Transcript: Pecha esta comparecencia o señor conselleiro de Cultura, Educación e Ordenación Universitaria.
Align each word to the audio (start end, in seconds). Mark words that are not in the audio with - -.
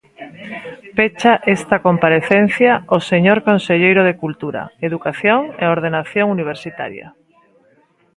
Pecha 0.97 1.33
esta 1.55 1.77
comparecencia 1.87 2.71
o 2.97 2.99
señor 3.09 3.39
conselleiro 3.49 4.01
de 4.05 4.17
Cultura, 4.23 4.61
Educación 4.87 5.41
e 5.61 5.63
Ordenación 5.75 6.27
Universitaria. 6.37 7.07